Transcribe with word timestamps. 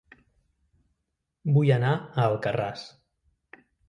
Vull 1.57 1.69
anar 1.75 1.91
a 1.97 2.25
Alcarràs 2.31 2.87